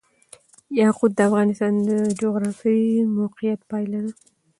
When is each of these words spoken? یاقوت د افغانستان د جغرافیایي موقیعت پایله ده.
یاقوت 0.79 1.11
د 1.15 1.19
افغانستان 1.29 1.73
د 1.89 1.91
جغرافیایي 2.21 2.97
موقیعت 3.19 3.59
پایله 3.71 3.99
ده. 4.05 4.11